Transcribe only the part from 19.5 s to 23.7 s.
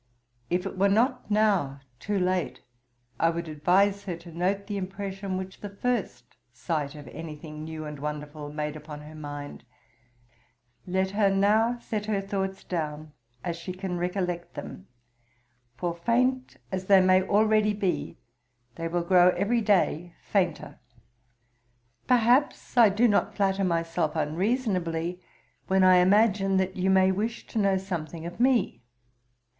day fainter. 'Perhaps I do not flatter